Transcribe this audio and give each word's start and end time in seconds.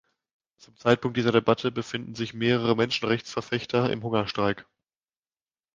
Zum 0.57 0.75
Zeitpunkt 0.77 1.15
dieser 1.15 1.31
Debatte 1.31 1.71
befinden 1.71 2.15
sich 2.15 2.33
mehrere 2.33 2.75
Menschenrechtsverfechter 2.75 3.91
im 3.91 4.01
Hungerstreik. 4.01 4.65